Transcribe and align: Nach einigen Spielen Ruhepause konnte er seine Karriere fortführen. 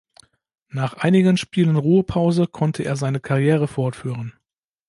Nach 0.69 0.95
einigen 0.97 1.37
Spielen 1.37 1.75
Ruhepause 1.75 2.47
konnte 2.47 2.81
er 2.83 2.95
seine 2.95 3.19
Karriere 3.19 3.67
fortführen. 3.67 4.33